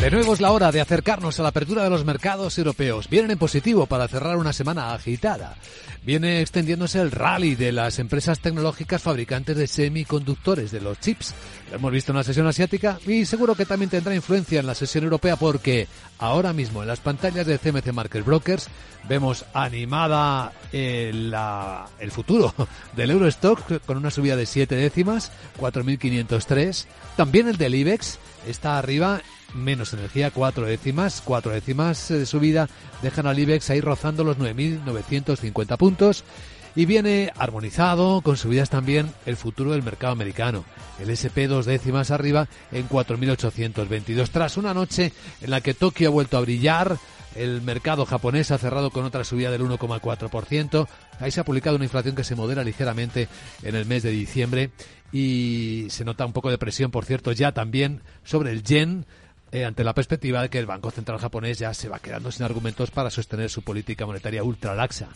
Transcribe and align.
De 0.00 0.12
nuevo 0.12 0.32
es 0.32 0.40
la 0.40 0.52
hora 0.52 0.70
de 0.70 0.80
acercarnos 0.80 1.40
a 1.40 1.42
la 1.42 1.48
apertura 1.48 1.82
de 1.82 1.90
los 1.90 2.04
mercados 2.04 2.56
europeos. 2.56 3.08
Vienen 3.10 3.32
en 3.32 3.38
positivo 3.38 3.86
para 3.86 4.06
cerrar 4.06 4.36
una 4.36 4.52
semana 4.52 4.94
agitada. 4.94 5.56
Viene 6.04 6.40
extendiéndose 6.40 7.00
el 7.00 7.10
rally 7.10 7.56
de 7.56 7.72
las 7.72 7.98
empresas 7.98 8.38
tecnológicas 8.38 9.02
fabricantes 9.02 9.56
de 9.56 9.66
semiconductores, 9.66 10.70
de 10.70 10.80
los 10.80 11.00
chips. 11.00 11.34
Lo 11.70 11.76
hemos 11.76 11.90
visto 11.90 12.12
en 12.12 12.18
la 12.18 12.22
sesión 12.22 12.46
asiática 12.46 13.00
y 13.08 13.26
seguro 13.26 13.56
que 13.56 13.66
también 13.66 13.90
tendrá 13.90 14.14
influencia 14.14 14.60
en 14.60 14.68
la 14.68 14.76
sesión 14.76 15.02
europea 15.02 15.34
porque 15.34 15.88
ahora 16.20 16.52
mismo 16.52 16.82
en 16.82 16.88
las 16.88 17.00
pantallas 17.00 17.44
de 17.44 17.58
CMC 17.58 17.92
Market 17.92 18.24
Brokers 18.24 18.68
vemos 19.08 19.46
animada 19.52 20.52
el, 20.72 21.34
el 21.98 22.10
futuro 22.12 22.54
del 22.96 23.10
Eurostock 23.10 23.84
con 23.84 23.96
una 23.96 24.12
subida 24.12 24.36
de 24.36 24.46
7 24.46 24.76
décimas, 24.76 25.32
4.503. 25.58 26.86
También 27.16 27.48
el 27.48 27.56
del 27.56 27.74
IBEX 27.74 28.20
está 28.46 28.78
arriba 28.78 29.20
menos 29.54 29.92
energía, 29.92 30.30
cuatro 30.30 30.66
décimas, 30.66 31.22
cuatro 31.24 31.52
décimas 31.52 32.08
de 32.08 32.26
subida, 32.26 32.68
dejan 33.02 33.26
al 33.26 33.38
IBEX 33.38 33.70
ahí 33.70 33.80
rozando 33.80 34.24
los 34.24 34.38
9.950 34.38 35.76
puntos 35.76 36.24
y 36.78 36.86
viene 36.86 37.32
armonizado 37.36 38.20
con 38.20 38.36
subidas 38.36 38.70
también 38.70 39.12
el 39.26 39.36
futuro 39.36 39.72
del 39.72 39.82
mercado 39.82 40.12
americano. 40.12 40.64
El 41.00 41.10
SP 41.10 41.50
dos 41.50 41.66
décimas 41.66 42.10
arriba 42.10 42.46
en 42.70 42.88
4.822 42.88 44.28
tras 44.30 44.56
una 44.56 44.74
noche 44.74 45.12
en 45.40 45.50
la 45.50 45.60
que 45.60 45.74
Tokio 45.74 46.08
ha 46.08 46.12
vuelto 46.12 46.36
a 46.36 46.40
brillar. 46.40 46.96
El 47.34 47.62
mercado 47.62 48.06
japonés 48.06 48.50
ha 48.50 48.58
cerrado 48.58 48.90
con 48.90 49.04
otra 49.04 49.24
subida 49.24 49.50
del 49.50 49.62
1,4%. 49.62 50.86
Ahí 51.20 51.30
se 51.30 51.40
ha 51.40 51.44
publicado 51.44 51.76
una 51.76 51.84
inflación 51.84 52.14
que 52.14 52.24
se 52.24 52.36
modera 52.36 52.64
ligeramente 52.64 53.28
en 53.62 53.74
el 53.74 53.84
mes 53.84 54.02
de 54.02 54.10
diciembre 54.10 54.70
y 55.12 55.86
se 55.90 56.04
nota 56.04 56.26
un 56.26 56.32
poco 56.32 56.50
de 56.50 56.58
presión, 56.58 56.90
por 56.90 57.04
cierto, 57.04 57.32
ya 57.32 57.52
también 57.52 58.02
sobre 58.24 58.52
el 58.52 58.62
yen 58.62 59.06
eh, 59.52 59.64
ante 59.64 59.84
la 59.84 59.94
perspectiva 59.94 60.42
de 60.42 60.50
que 60.50 60.58
el 60.58 60.66
Banco 60.66 60.90
Central 60.90 61.18
japonés 61.18 61.58
ya 61.58 61.72
se 61.74 61.88
va 61.88 61.98
quedando 61.98 62.30
sin 62.30 62.44
argumentos 62.44 62.90
para 62.90 63.10
sostener 63.10 63.50
su 63.50 63.62
política 63.62 64.06
monetaria 64.06 64.42
ultra 64.42 64.74
laxa. 64.74 65.08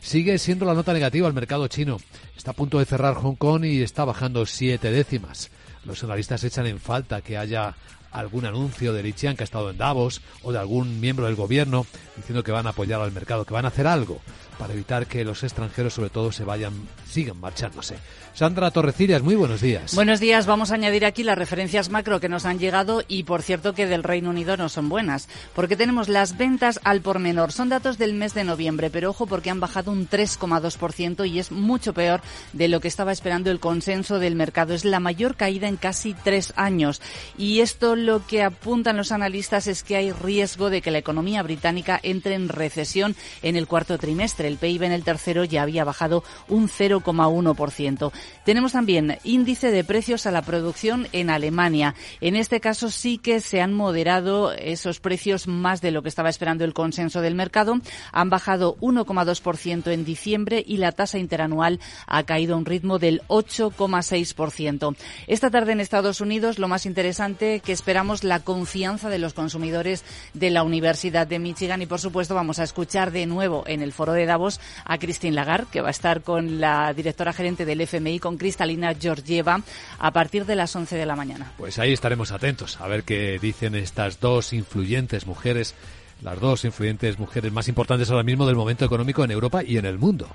Sigue 0.00 0.38
siendo 0.38 0.64
la 0.64 0.74
nota 0.74 0.92
negativa 0.92 1.26
al 1.26 1.34
mercado 1.34 1.68
chino. 1.68 1.98
Está 2.36 2.50
a 2.50 2.54
punto 2.54 2.78
de 2.78 2.84
cerrar 2.84 3.14
Hong 3.14 3.36
Kong 3.36 3.64
y 3.64 3.82
está 3.82 4.04
bajando 4.04 4.44
siete 4.46 4.90
décimas. 4.90 5.50
Los 5.84 6.02
analistas 6.04 6.44
echan 6.44 6.66
en 6.66 6.80
falta 6.80 7.22
que 7.22 7.38
haya 7.38 7.74
algún 8.16 8.46
anuncio 8.46 8.92
de 8.92 9.02
Li 9.02 9.12
que 9.12 9.28
ha 9.28 9.44
estado 9.44 9.70
en 9.70 9.78
Davos 9.78 10.20
o 10.42 10.52
de 10.52 10.58
algún 10.58 11.00
miembro 11.00 11.26
del 11.26 11.36
gobierno 11.36 11.86
diciendo 12.16 12.42
que 12.42 12.52
van 12.52 12.66
a 12.66 12.70
apoyar 12.70 13.00
al 13.00 13.12
mercado, 13.12 13.44
que 13.44 13.54
van 13.54 13.64
a 13.64 13.68
hacer 13.68 13.86
algo 13.86 14.20
para 14.58 14.72
evitar 14.72 15.06
que 15.06 15.24
los 15.24 15.42
extranjeros 15.42 15.94
sobre 15.94 16.10
todo 16.10 16.32
se 16.32 16.44
vayan, 16.44 16.72
sigan 17.08 17.38
marchándose. 17.38 17.96
Sandra 18.34 18.70
Torrecillas, 18.70 19.22
muy 19.22 19.34
buenos 19.34 19.62
días. 19.62 19.94
Buenos 19.94 20.20
días. 20.20 20.44
Vamos 20.44 20.70
a 20.70 20.74
añadir 20.74 21.06
aquí 21.06 21.22
las 21.22 21.38
referencias 21.38 21.88
macro 21.88 22.20
que 22.20 22.28
nos 22.28 22.44
han 22.44 22.58
llegado 22.58 23.02
y, 23.08 23.22
por 23.22 23.40
cierto, 23.40 23.72
que 23.72 23.86
del 23.86 24.02
Reino 24.02 24.28
Unido 24.28 24.58
no 24.58 24.68
son 24.68 24.90
buenas, 24.90 25.28
porque 25.54 25.76
tenemos 25.76 26.08
las 26.08 26.36
ventas 26.36 26.78
al 26.84 27.00
por 27.00 27.18
menor. 27.18 27.52
Son 27.52 27.70
datos 27.70 27.96
del 27.96 28.12
mes 28.12 28.34
de 28.34 28.44
noviembre, 28.44 28.90
pero 28.90 29.10
ojo 29.10 29.26
porque 29.26 29.48
han 29.48 29.60
bajado 29.60 29.90
un 29.90 30.08
3,2% 30.08 31.26
y 31.26 31.38
es 31.38 31.50
mucho 31.50 31.94
peor 31.94 32.20
de 32.52 32.68
lo 32.68 32.80
que 32.80 32.88
estaba 32.88 33.12
esperando 33.12 33.50
el 33.50 33.60
consenso 33.60 34.18
del 34.18 34.34
mercado. 34.34 34.74
Es 34.74 34.84
la 34.84 35.00
mayor 35.00 35.36
caída 35.36 35.68
en 35.68 35.76
casi 35.76 36.12
tres 36.12 36.52
años. 36.56 37.00
Y 37.38 37.60
esto 37.60 37.96
lo 38.06 38.24
que 38.24 38.44
apuntan 38.44 38.96
los 38.96 39.10
analistas 39.10 39.66
es 39.66 39.82
que 39.82 39.96
hay 39.96 40.12
riesgo 40.12 40.70
de 40.70 40.80
que 40.80 40.92
la 40.92 40.98
economía 40.98 41.42
británica 41.42 41.98
entre 42.04 42.34
en 42.34 42.48
recesión 42.48 43.16
en 43.42 43.56
el 43.56 43.66
cuarto 43.66 43.98
trimestre. 43.98 44.46
El 44.46 44.58
PIB 44.58 44.84
en 44.84 44.92
el 44.92 45.02
tercero 45.02 45.42
ya 45.44 45.62
había 45.62 45.84
bajado 45.84 46.22
un 46.48 46.68
0,1%. 46.68 48.12
Tenemos 48.44 48.72
también 48.72 49.18
índice 49.24 49.72
de 49.72 49.82
precios 49.82 50.26
a 50.26 50.30
la 50.30 50.42
producción 50.42 51.08
en 51.12 51.30
Alemania. 51.30 51.96
En 52.20 52.36
este 52.36 52.60
caso 52.60 52.90
sí 52.90 53.18
que 53.18 53.40
se 53.40 53.60
han 53.60 53.74
moderado 53.74 54.52
esos 54.52 55.00
precios 55.00 55.48
más 55.48 55.80
de 55.80 55.90
lo 55.90 56.02
que 56.02 56.08
estaba 56.08 56.30
esperando 56.30 56.64
el 56.64 56.74
consenso 56.74 57.20
del 57.20 57.34
mercado. 57.34 57.80
Han 58.12 58.30
bajado 58.30 58.76
1,2% 58.76 59.90
en 59.90 60.04
diciembre 60.04 60.62
y 60.64 60.76
la 60.76 60.92
tasa 60.92 61.18
interanual 61.18 61.80
ha 62.06 62.22
caído 62.22 62.54
a 62.54 62.58
un 62.58 62.66
ritmo 62.66 63.00
del 63.00 63.22
8,6%. 63.26 64.96
Esta 65.26 65.50
tarde 65.50 65.72
en 65.72 65.80
Estados 65.80 66.20
Unidos 66.20 66.60
lo 66.60 66.68
más 66.68 66.86
interesante 66.86 67.58
que 67.58 67.72
esperamos 67.86 68.24
la 68.24 68.40
confianza 68.40 69.08
de 69.10 69.20
los 69.20 69.32
consumidores 69.32 70.02
de 70.34 70.50
la 70.50 70.64
Universidad 70.64 71.24
de 71.24 71.38
Michigan 71.38 71.82
y 71.82 71.86
por 71.86 72.00
supuesto 72.00 72.34
vamos 72.34 72.58
a 72.58 72.64
escuchar 72.64 73.12
de 73.12 73.26
nuevo 73.26 73.62
en 73.68 73.80
el 73.80 73.92
foro 73.92 74.12
de 74.12 74.26
Davos 74.26 74.58
a 74.84 74.98
Christine 74.98 75.36
Lagarde 75.36 75.68
que 75.70 75.82
va 75.82 75.86
a 75.86 75.92
estar 75.92 76.22
con 76.22 76.60
la 76.60 76.92
directora 76.94 77.32
gerente 77.32 77.64
del 77.64 77.80
FMI 77.80 78.18
con 78.18 78.38
Cristalina 78.38 78.92
Georgieva 78.92 79.62
a 80.00 80.10
partir 80.10 80.46
de 80.46 80.56
las 80.56 80.74
11 80.74 80.96
de 80.96 81.06
la 81.06 81.14
mañana. 81.14 81.52
Pues 81.58 81.78
ahí 81.78 81.92
estaremos 81.92 82.32
atentos 82.32 82.80
a 82.80 82.88
ver 82.88 83.04
qué 83.04 83.38
dicen 83.40 83.76
estas 83.76 84.18
dos 84.18 84.52
influyentes 84.52 85.24
mujeres 85.24 85.76
las 86.22 86.40
dos 86.40 86.64
influyentes 86.64 87.20
mujeres 87.20 87.52
más 87.52 87.68
importantes 87.68 88.10
ahora 88.10 88.24
mismo 88.24 88.48
del 88.48 88.56
momento 88.56 88.84
económico 88.84 89.22
en 89.22 89.30
Europa 89.30 89.62
y 89.62 89.76
en 89.76 89.86
el 89.86 89.98
mundo. 89.98 90.26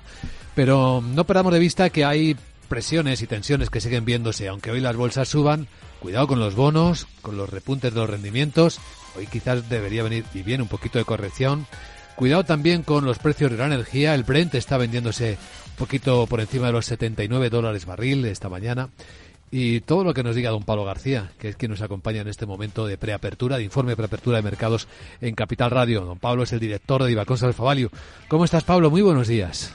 Pero 0.54 1.02
no 1.04 1.24
perdamos 1.24 1.52
de 1.52 1.58
vista 1.58 1.90
que 1.90 2.06
hay 2.06 2.34
presiones 2.72 3.20
y 3.20 3.26
tensiones 3.26 3.68
que 3.68 3.82
siguen 3.82 4.06
viéndose, 4.06 4.48
aunque 4.48 4.70
hoy 4.70 4.80
las 4.80 4.96
bolsas 4.96 5.28
suban, 5.28 5.68
cuidado 6.00 6.26
con 6.26 6.40
los 6.40 6.54
bonos, 6.54 7.06
con 7.20 7.36
los 7.36 7.50
repuntes 7.50 7.92
de 7.92 8.00
los 8.00 8.08
rendimientos, 8.08 8.80
hoy 9.14 9.26
quizás 9.26 9.68
debería 9.68 10.02
venir 10.02 10.24
y 10.32 10.42
viene 10.42 10.62
un 10.62 10.70
poquito 10.70 10.98
de 10.98 11.04
corrección. 11.04 11.66
Cuidado 12.16 12.44
también 12.44 12.82
con 12.82 13.04
los 13.04 13.18
precios 13.18 13.50
de 13.50 13.58
la 13.58 13.66
energía, 13.66 14.14
el 14.14 14.22
Brent 14.22 14.54
está 14.54 14.78
vendiéndose 14.78 15.36
poquito 15.76 16.26
por 16.26 16.40
encima 16.40 16.68
de 16.68 16.72
los 16.72 16.86
79 16.86 17.50
dólares 17.50 17.84
barril 17.84 18.24
esta 18.24 18.48
mañana. 18.48 18.88
Y 19.50 19.80
todo 19.80 20.02
lo 20.02 20.14
que 20.14 20.22
nos 20.22 20.34
diga 20.34 20.48
don 20.48 20.62
Pablo 20.62 20.86
García, 20.86 21.30
que 21.38 21.50
es 21.50 21.56
quien 21.56 21.72
nos 21.72 21.82
acompaña 21.82 22.22
en 22.22 22.28
este 22.28 22.46
momento 22.46 22.86
de 22.86 22.96
preapertura, 22.96 23.58
de 23.58 23.64
informe 23.64 23.92
de 23.92 23.96
preapertura 23.96 24.38
de 24.38 24.44
mercados 24.44 24.88
en 25.20 25.34
Capital 25.34 25.70
Radio. 25.70 26.06
Don 26.06 26.18
Pablo 26.18 26.44
es 26.44 26.54
el 26.54 26.60
director 26.60 27.04
de 27.04 27.12
Ibacons 27.12 27.42
Alfavalio. 27.42 27.90
¿Cómo 28.28 28.46
estás, 28.46 28.64
Pablo? 28.64 28.90
Muy 28.90 29.02
buenos 29.02 29.28
días. 29.28 29.74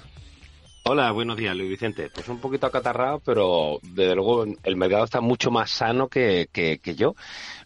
Hola, 0.90 1.12
buenos 1.12 1.36
días, 1.36 1.54
Luis 1.54 1.70
Vicente. 1.70 2.10
Pues 2.10 2.30
un 2.30 2.40
poquito 2.40 2.66
acatarrado, 2.66 3.20
pero 3.20 3.80
desde 3.82 4.16
luego 4.16 4.46
el 4.64 4.76
mercado 4.78 5.04
está 5.04 5.20
mucho 5.20 5.52
más 5.52 5.70
sano 5.70 6.08
que, 6.08 6.48
que, 6.50 6.80
yo. 6.96 7.14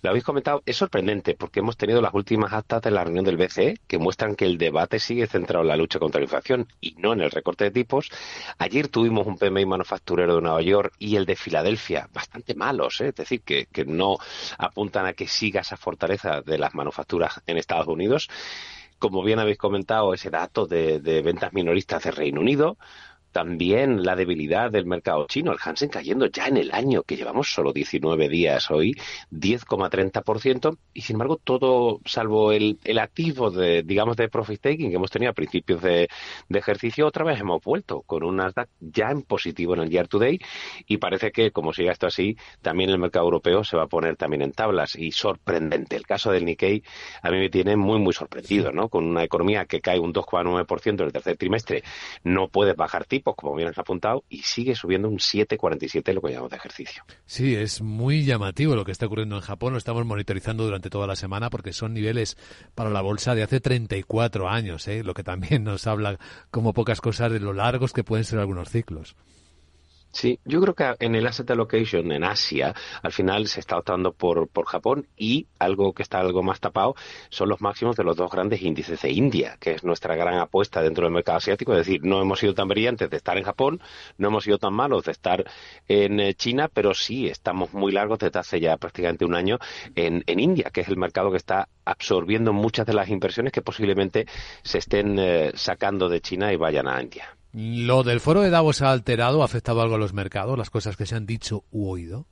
Lo 0.01 0.09
habéis 0.09 0.23
comentado, 0.23 0.63
es 0.65 0.77
sorprendente 0.77 1.35
porque 1.35 1.59
hemos 1.59 1.77
tenido 1.77 2.01
las 2.01 2.15
últimas 2.15 2.51
actas 2.51 2.81
de 2.81 2.89
la 2.89 3.03
reunión 3.03 3.23
del 3.23 3.37
BCE 3.37 3.77
que 3.85 3.99
muestran 3.99 4.35
que 4.35 4.45
el 4.45 4.57
debate 4.57 4.97
sigue 4.97 5.27
centrado 5.27 5.61
en 5.61 5.67
la 5.67 5.77
lucha 5.77 5.99
contra 5.99 6.19
la 6.19 6.25
inflación 6.25 6.67
y 6.81 6.95
no 6.97 7.13
en 7.13 7.21
el 7.21 7.29
recorte 7.29 7.65
de 7.65 7.69
tipos. 7.69 8.09
Ayer 8.57 8.87
tuvimos 8.87 9.27
un 9.27 9.37
PMI 9.37 9.67
manufacturero 9.67 10.37
de 10.37 10.41
Nueva 10.41 10.63
York 10.63 10.95
y 10.97 11.15
el 11.15 11.27
de 11.27 11.35
Filadelfia 11.35 12.09
bastante 12.11 12.55
malos, 12.55 13.01
¿eh? 13.01 13.09
es 13.09 13.15
decir, 13.15 13.41
que, 13.43 13.67
que 13.67 13.85
no 13.85 14.17
apuntan 14.57 15.05
a 15.05 15.13
que 15.13 15.27
siga 15.27 15.61
esa 15.61 15.77
fortaleza 15.77 16.41
de 16.41 16.57
las 16.57 16.73
manufacturas 16.73 17.39
en 17.45 17.57
Estados 17.57 17.87
Unidos 17.87 18.29
como 19.01 19.23
bien 19.23 19.39
habéis 19.39 19.57
comentado, 19.57 20.13
ese 20.13 20.29
dato 20.29 20.67
de, 20.67 20.99
de, 20.99 21.23
ventas 21.23 21.53
minoristas 21.53 22.03
de 22.03 22.11
Reino 22.11 22.39
Unido, 22.39 22.77
también 23.31 24.03
la 24.03 24.15
debilidad 24.15 24.71
del 24.71 24.85
mercado 24.85 25.25
chino, 25.27 25.51
el 25.51 25.57
Hansen 25.63 25.89
cayendo 25.89 26.25
ya 26.27 26.47
en 26.47 26.57
el 26.57 26.71
año, 26.71 27.03
que 27.03 27.15
llevamos 27.15 27.53
solo 27.53 27.73
19 27.73 28.29
días 28.29 28.69
hoy, 28.71 28.95
10,30%, 29.31 30.77
y 30.93 31.01
sin 31.01 31.15
embargo 31.15 31.37
todo, 31.43 31.99
salvo 32.05 32.51
el, 32.51 32.79
el 32.83 32.99
activo 32.99 33.51
de, 33.51 33.83
digamos, 33.83 34.17
de 34.17 34.29
profit 34.29 34.61
taking 34.61 34.89
que 34.89 34.95
hemos 34.95 35.11
tenido 35.11 35.31
a 35.31 35.33
principios 35.33 35.81
de, 35.81 36.07
ejercicio, 36.49 37.07
otra 37.07 37.25
vez 37.25 37.39
hemos 37.39 37.63
vuelto 37.63 38.01
con 38.03 38.23
un 38.23 38.35
Nasdaq 38.35 38.69
ya 38.79 39.09
en 39.09 39.23
positivo 39.23 39.73
en 39.73 39.81
el 39.81 39.89
year 39.89 40.07
to 40.07 40.19
day, 40.19 40.39
y 40.85 40.97
parece 40.97 41.31
que 41.31 41.51
como 41.51 41.73
siga 41.73 41.91
esto 41.91 42.07
así, 42.07 42.37
también 42.61 42.89
el 42.89 42.99
mercado 42.99 43.25
europeo 43.25 43.63
se 43.63 43.77
va 43.77 43.83
a 43.83 43.87
poner 43.87 44.15
también 44.15 44.41
en 44.43 44.51
tablas, 44.51 44.95
y 44.95 45.11
sorprendente. 45.11 45.95
El 45.95 46.05
caso 46.05 46.31
del 46.31 46.45
Nikkei 46.45 46.83
a 47.21 47.31
mí 47.31 47.39
me 47.39 47.49
tiene 47.49 47.75
muy, 47.75 47.99
muy 47.99 48.13
sorprendido, 48.13 48.71
¿no? 48.71 48.89
Con 48.89 49.05
una 49.05 49.23
economía 49.23 49.65
que 49.65 49.81
cae 49.81 49.99
un 49.99 50.13
2,9% 50.13 50.89
en 50.89 50.99
el 50.99 51.11
tercer 51.11 51.37
trimestre, 51.37 51.83
no 52.23 52.47
puedes 52.49 52.75
bajar 52.75 53.05
tipos 53.05 53.20
como 53.21 53.55
bien 53.55 53.69
has 53.69 53.77
apuntado, 53.77 54.23
y 54.29 54.41
sigue 54.41 54.75
subiendo 54.75 55.07
un 55.07 55.17
7,47 55.17 56.13
lo 56.13 56.21
que 56.21 56.29
llamamos 56.29 56.51
de 56.51 56.57
ejercicio. 56.57 57.03
Sí, 57.25 57.55
es 57.55 57.81
muy 57.81 58.25
llamativo 58.25 58.75
lo 58.75 58.85
que 58.85 58.91
está 58.91 59.05
ocurriendo 59.05 59.35
en 59.35 59.41
Japón. 59.41 59.73
Lo 59.73 59.77
estamos 59.77 60.05
monitorizando 60.05 60.63
durante 60.63 60.89
toda 60.89 61.07
la 61.07 61.15
semana 61.15 61.49
porque 61.49 61.73
son 61.73 61.93
niveles 61.93 62.37
para 62.75 62.89
la 62.89 63.01
bolsa 63.01 63.35
de 63.35 63.43
hace 63.43 63.59
34 63.59 64.49
años, 64.49 64.87
¿eh? 64.87 65.03
lo 65.03 65.13
que 65.13 65.23
también 65.23 65.63
nos 65.63 65.87
habla 65.87 66.19
como 66.49 66.73
pocas 66.73 67.01
cosas 67.01 67.31
de 67.31 67.39
lo 67.39 67.53
largos 67.53 67.93
que 67.93 68.03
pueden 68.03 68.25
ser 68.25 68.39
algunos 68.39 68.69
ciclos. 68.69 69.15
Sí, 70.13 70.39
yo 70.43 70.59
creo 70.59 70.75
que 70.75 70.93
en 70.99 71.15
el 71.15 71.25
asset 71.25 71.49
allocation 71.51 72.11
en 72.11 72.25
Asia, 72.25 72.75
al 73.01 73.13
final 73.13 73.47
se 73.47 73.61
está 73.61 73.77
optando 73.77 74.11
por, 74.11 74.49
por 74.49 74.65
Japón 74.65 75.07
y 75.15 75.47
algo 75.57 75.93
que 75.93 76.03
está 76.03 76.19
algo 76.19 76.43
más 76.43 76.59
tapado 76.59 76.95
son 77.29 77.47
los 77.47 77.61
máximos 77.61 77.95
de 77.95 78.03
los 78.03 78.17
dos 78.17 78.29
grandes 78.29 78.61
índices 78.61 79.01
de 79.01 79.09
India, 79.11 79.55
que 79.59 79.71
es 79.71 79.85
nuestra 79.85 80.15
gran 80.15 80.37
apuesta 80.37 80.81
dentro 80.81 81.05
del 81.05 81.13
mercado 81.13 81.37
asiático. 81.37 81.71
Es 81.71 81.87
decir, 81.87 82.03
no 82.03 82.21
hemos 82.21 82.39
sido 82.39 82.53
tan 82.53 82.67
brillantes 82.67 83.09
de 83.09 83.17
estar 83.17 83.37
en 83.37 83.45
Japón, 83.45 83.81
no 84.17 84.27
hemos 84.27 84.43
sido 84.43 84.57
tan 84.57 84.73
malos 84.73 85.05
de 85.05 85.13
estar 85.13 85.45
en 85.87 86.19
eh, 86.19 86.33
China, 86.33 86.67
pero 86.67 86.93
sí 86.93 87.27
estamos 87.27 87.73
muy 87.73 87.93
largos 87.93 88.19
desde 88.19 88.39
hace 88.39 88.59
ya 88.59 88.75
prácticamente 88.75 89.23
un 89.23 89.33
año 89.33 89.59
en, 89.95 90.23
en 90.27 90.39
India, 90.41 90.71
que 90.73 90.81
es 90.81 90.89
el 90.89 90.97
mercado 90.97 91.31
que 91.31 91.37
está 91.37 91.69
absorbiendo 91.85 92.51
muchas 92.51 92.85
de 92.85 92.93
las 92.93 93.09
inversiones 93.09 93.53
que 93.53 93.61
posiblemente 93.61 94.27
se 94.63 94.79
estén 94.79 95.17
eh, 95.19 95.51
sacando 95.55 96.09
de 96.09 96.19
China 96.19 96.51
y 96.51 96.57
vayan 96.57 96.89
a 96.89 97.01
India. 97.01 97.37
¿Lo 97.53 98.03
del 98.03 98.21
foro 98.21 98.41
de 98.41 98.49
Davos 98.49 98.81
ha 98.81 98.91
alterado, 98.91 99.41
ha 99.41 99.45
afectado 99.45 99.81
algo 99.81 99.95
a 99.95 99.99
los 99.99 100.13
mercados, 100.13 100.57
las 100.57 100.69
cosas 100.69 100.95
que 100.95 101.05
se 101.05 101.15
han 101.15 101.25
dicho 101.25 101.65
u 101.71 101.89
oído? 101.89 102.27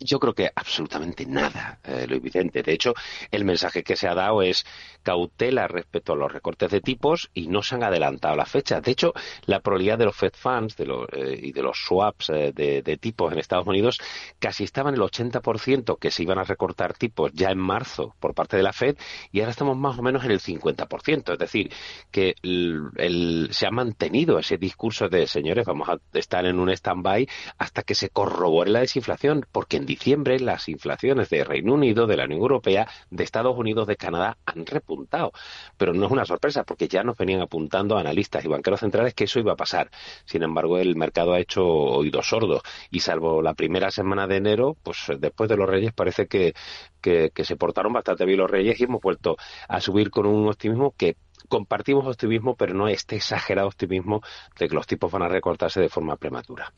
Yo 0.00 0.20
creo 0.20 0.32
que 0.32 0.50
absolutamente 0.54 1.26
nada, 1.26 1.80
eh, 1.82 2.06
Luis 2.08 2.22
Vicente. 2.22 2.62
De 2.62 2.72
hecho, 2.72 2.94
el 3.32 3.44
mensaje 3.44 3.82
que 3.82 3.96
se 3.96 4.06
ha 4.06 4.14
dado 4.14 4.42
es 4.42 4.64
cautela 5.02 5.66
respecto 5.66 6.12
a 6.12 6.16
los 6.16 6.30
recortes 6.30 6.70
de 6.70 6.80
tipos 6.80 7.30
y 7.34 7.48
no 7.48 7.62
se 7.62 7.74
han 7.74 7.82
adelantado 7.82 8.36
las 8.36 8.48
fechas. 8.48 8.82
De 8.82 8.92
hecho, 8.92 9.12
la 9.46 9.60
probabilidad 9.60 9.98
de 9.98 10.04
los 10.04 10.16
Fed 10.16 10.34
Funds 10.34 10.76
de 10.76 10.86
los, 10.86 11.08
eh, 11.12 11.40
y 11.42 11.52
de 11.52 11.62
los 11.62 11.78
swaps 11.78 12.30
eh, 12.30 12.52
de, 12.52 12.96
tipos 12.98 13.32
en 13.32 13.38
Estados 13.38 13.66
Unidos 13.66 13.98
casi 14.38 14.64
estaba 14.64 14.90
en 14.90 14.96
el 14.96 15.00
80% 15.00 15.98
que 15.98 16.10
se 16.10 16.22
iban 16.22 16.38
a 16.38 16.44
recortar 16.44 16.94
tipos 16.94 17.32
ya 17.32 17.50
en 17.50 17.58
marzo 17.58 18.14
por 18.20 18.34
parte 18.34 18.56
de 18.56 18.62
la 18.62 18.72
Fed 18.72 18.96
y 19.32 19.40
ahora 19.40 19.50
estamos 19.50 19.76
más 19.76 19.98
o 19.98 20.02
menos 20.02 20.24
en 20.24 20.30
el 20.30 20.40
50%. 20.40 21.32
Es 21.32 21.38
decir, 21.38 21.72
que 22.12 22.34
el, 22.42 23.48
se 23.50 23.66
ha 23.66 23.70
mantenido 23.70 24.38
ese 24.38 24.58
discurso 24.58 25.08
de 25.08 25.26
señores, 25.26 25.66
vamos 25.66 25.88
a 25.88 25.98
estar 26.12 26.44
en 26.46 26.60
un 26.60 26.70
stand-by 26.70 27.28
hasta 27.58 27.82
que 27.82 27.94
se 27.94 28.10
corrobore 28.10 28.70
la 28.70 28.80
desinflación, 28.80 29.44
porque 29.50 29.87
diciembre 29.88 30.38
las 30.38 30.68
inflaciones 30.68 31.30
de 31.30 31.42
Reino 31.44 31.72
Unido, 31.74 32.06
de 32.06 32.16
la 32.16 32.24
Unión 32.24 32.42
Europea, 32.42 32.86
de 33.10 33.24
Estados 33.24 33.56
Unidos, 33.56 33.86
de 33.86 33.96
Canadá 33.96 34.36
han 34.44 34.66
repuntado. 34.66 35.32
Pero 35.78 35.94
no 35.94 36.06
es 36.06 36.12
una 36.12 36.26
sorpresa 36.26 36.62
porque 36.64 36.88
ya 36.88 37.02
nos 37.02 37.16
venían 37.16 37.40
apuntando 37.40 37.96
analistas 37.96 38.44
y 38.44 38.48
banqueros 38.48 38.80
centrales 38.80 39.14
que 39.14 39.24
eso 39.24 39.40
iba 39.40 39.54
a 39.54 39.56
pasar. 39.56 39.90
Sin 40.26 40.42
embargo, 40.42 40.78
el 40.78 40.94
mercado 40.94 41.32
ha 41.32 41.40
hecho 41.40 41.64
oídos 41.66 42.28
sordos 42.28 42.62
y 42.90 43.00
salvo 43.00 43.40
la 43.42 43.54
primera 43.54 43.90
semana 43.90 44.26
de 44.26 44.36
enero, 44.36 44.76
pues 44.82 44.98
después 45.18 45.48
de 45.48 45.56
los 45.56 45.68
Reyes 45.68 45.92
parece 45.94 46.26
que, 46.28 46.54
que, 47.00 47.30
que 47.34 47.44
se 47.44 47.56
portaron 47.56 47.92
bastante 47.92 48.26
bien 48.26 48.38
los 48.38 48.50
Reyes 48.50 48.78
y 48.80 48.84
hemos 48.84 49.00
vuelto 49.00 49.36
a 49.68 49.80
subir 49.80 50.10
con 50.10 50.26
un 50.26 50.48
optimismo 50.48 50.94
que 50.96 51.16
compartimos 51.48 52.06
optimismo, 52.06 52.54
pero 52.54 52.74
no 52.74 52.88
este 52.88 53.16
exagerado 53.16 53.68
optimismo 53.68 54.22
de 54.58 54.68
que 54.68 54.74
los 54.74 54.86
tipos 54.86 55.10
van 55.10 55.22
a 55.22 55.28
recortarse 55.28 55.80
de 55.80 55.88
forma 55.88 56.16
prematura. 56.16 56.72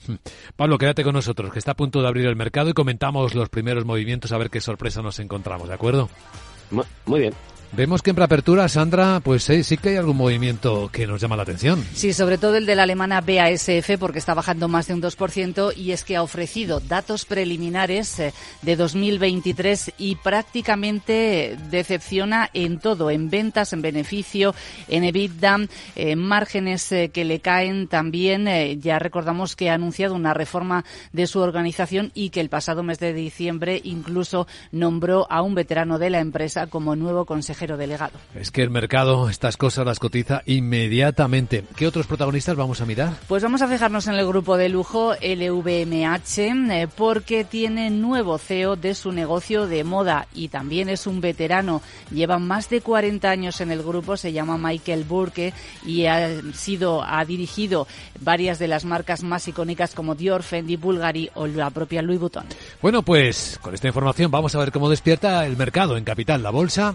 Pablo, 0.57 0.79
quédate 0.79 1.03
con 1.05 1.15
nosotros, 1.15 1.53
que 1.53 1.59
está 1.59 1.73
a 1.73 1.77
punto 1.77 2.03
de 2.03 2.09
abrir 2.09 2.27
el 2.27 2.37
mercado 2.37 2.71
y 2.71 2.73
comentamos 2.73 3.35
los 3.35 3.49
primeros 3.49 3.85
movimientos 3.85 4.33
a 4.33 4.39
ver 4.39 4.51
qué 4.51 4.61
sorpresa 4.61 5.03
nos 5.03 5.19
encontramos, 5.19 5.69
¿de 5.69 5.75
acuerdo? 5.75 6.09
Muy 7.07 7.21
bien. 7.21 7.35
Vemos 7.73 8.03
que 8.03 8.11
en 8.11 8.17
preapertura, 8.17 8.69
Sandra, 8.69 9.21
pues 9.21 9.45
sí, 9.45 9.63
sí 9.63 9.77
que 9.77 9.91
hay 9.91 9.97
algún 9.97 10.17
movimiento 10.17 10.91
que 10.93 11.07
nos 11.07 11.21
llama 11.21 11.37
la 11.37 11.45
atención. 11.45 11.87
Sí, 11.95 12.13
sobre 12.13 12.37
todo 12.37 12.57
el 12.57 12.67
de 12.67 12.75
la 12.75 12.83
alemana 12.83 13.21
BASF, 13.21 13.97
porque 14.01 14.19
está 14.19 14.35
bajando 14.35 14.67
más 14.67 14.89
de 14.89 14.95
un 14.95 15.01
2% 15.01 15.77
y 15.77 15.93
es 15.93 16.03
que 16.03 16.17
ha 16.17 16.25
ofrecido 16.25 16.81
datos 16.81 17.25
preliminares 17.25 18.19
eh, 18.19 18.35
de 18.63 18.75
2023 18.75 19.93
y 19.99 20.17
prácticamente 20.17 21.57
decepciona 21.71 22.51
en 22.55 22.81
todo, 22.81 23.09
en 23.09 23.31
ventas, 23.31 23.73
en 23.73 23.83
beneficio, 23.83 24.53
en 24.89 25.05
EBITDA, 25.05 25.59
en 25.95 26.19
márgenes 26.19 26.91
eh, 26.91 27.11
que 27.15 27.25
le 27.25 27.39
caen 27.39 27.87
también. 27.87 28.49
Eh, 28.49 28.79
ya 28.79 28.99
recordamos 28.99 29.55
que 29.55 29.71
ha 29.71 29.75
anunciado 29.75 30.17
una 30.17 30.35
reforma 30.35 30.85
de 31.13 31.29
su 31.29 31.39
organización 31.39 32.11
y 32.15 32.31
que 32.31 32.41
el 32.41 32.49
pasado 32.49 32.83
mes 32.83 32.99
de 32.99 33.13
diciembre 33.13 33.81
incluso 33.85 34.49
nombró 34.73 35.31
a 35.31 35.41
un 35.43 35.55
veterano 35.55 36.01
de 36.01 36.11
la 36.11 36.19
empresa 36.19 36.67
como 36.67 36.97
nuevo 36.97 37.27
consejero 37.27 37.60
delegado. 37.67 38.13
Es 38.35 38.51
que 38.51 38.63
el 38.63 38.71
mercado 38.71 39.29
estas 39.29 39.57
cosas 39.57 39.87
las 39.87 39.99
cotiza 39.99 40.43
inmediatamente. 40.47 41.65
¿Qué 41.77 41.87
otros 41.87 42.07
protagonistas 42.07 42.57
vamos 42.57 42.81
a 42.81 42.87
mirar? 42.87 43.13
Pues 43.29 43.43
vamos 43.43 43.63
a 43.63 43.69
fijarnos 43.69 44.07
en 44.07 44.15
el 44.15 44.27
grupo 44.27 44.57
de 44.57 44.69
lujo 44.69 45.15
LVMH 45.15 46.39
eh, 46.39 46.89
porque 46.97 47.45
tiene 47.45 47.91
nuevo 47.91 48.39
CEO 48.39 48.77
de 48.77 48.95
su 48.95 49.13
negocio 49.13 49.67
de 49.67 49.85
moda 49.85 50.27
y 50.35 50.49
también 50.49 50.89
es 50.89 51.07
un 51.07 51.21
veterano. 51.21 51.83
Lleva 52.11 52.39
más 52.39 52.69
de 52.71 52.81
40 52.81 53.31
años 53.31 53.61
en 53.61 53.71
el 53.71 53.83
grupo, 53.83 54.17
se 54.17 54.33
llama 54.33 54.59
Michael 54.59 55.05
Burke 55.05 55.53
y 55.85 56.07
ha 56.07 56.41
sido 56.55 57.03
ha 57.03 57.25
dirigido 57.25 57.87
varias 58.21 58.59
de 58.59 58.69
las 58.69 58.85
marcas 58.85 59.23
más 59.23 59.47
icónicas 59.49 59.95
como 59.95 60.15
Dior, 60.15 60.43
Fendi, 60.43 60.77
Bulgari 60.77 61.31
o 61.35 61.47
la 61.47 61.71
propia 61.71 62.03
Louis 62.03 62.21
Vuitton. 62.21 62.47
Bueno, 62.83 63.03
pues 63.03 63.59
con 63.61 63.75
esta 63.75 63.87
información 63.87 64.31
vamos 64.31 64.55
a 64.55 64.59
ver 64.59 64.73
cómo 64.73 64.89
despierta 64.89 65.47
el 65.47 65.57
mercado 65.57 65.97
en 65.97 66.05
capital, 66.05 66.43
la 66.43 66.51
bolsa 66.51 66.95